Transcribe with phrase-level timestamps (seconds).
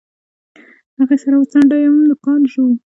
[0.97, 2.71] هغې سر وڅنډه ويم نوکان ژوو.